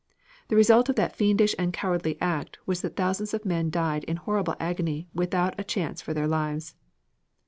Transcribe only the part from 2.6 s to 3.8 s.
was that thousands of men